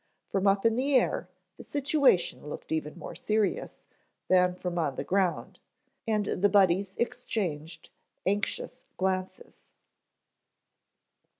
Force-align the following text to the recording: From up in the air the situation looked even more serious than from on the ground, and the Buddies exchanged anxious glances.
From 0.31 0.47
up 0.47 0.65
in 0.65 0.77
the 0.77 0.95
air 0.95 1.29
the 1.57 1.63
situation 1.63 2.47
looked 2.47 2.71
even 2.71 2.97
more 2.97 3.13
serious 3.13 3.83
than 4.29 4.55
from 4.55 4.79
on 4.79 4.95
the 4.95 5.03
ground, 5.03 5.59
and 6.07 6.25
the 6.25 6.49
Buddies 6.49 6.95
exchanged 6.97 7.91
anxious 8.25 8.81
glances. 8.97 9.67